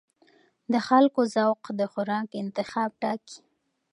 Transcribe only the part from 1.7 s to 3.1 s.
د خوراک انتخاب